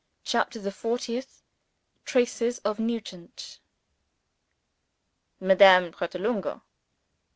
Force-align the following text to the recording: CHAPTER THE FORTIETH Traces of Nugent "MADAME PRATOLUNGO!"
CHAPTER 0.23 0.59
THE 0.59 0.71
FORTIETH 0.71 1.43
Traces 2.05 2.57
of 2.65 2.79
Nugent 2.79 3.59
"MADAME 5.39 5.91
PRATOLUNGO!" 5.91 6.63